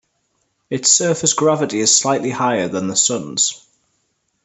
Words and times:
Its 0.71 0.89
surface 0.89 1.33
gravity 1.33 1.79
is 1.79 1.95
slightly 1.95 2.31
higher 2.31 2.67
than 2.67 2.87
the 2.87 2.95
Sun's. 2.95 3.63